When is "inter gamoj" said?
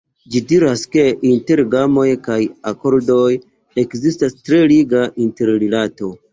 1.31-2.07